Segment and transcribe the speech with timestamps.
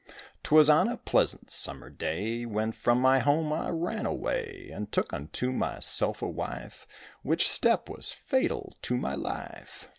[0.41, 5.13] 'Twas on a pleasant summer day When from my home I ran away And took
[5.13, 6.87] unto myself a wife,
[7.21, 9.89] Which step was fatal to my life.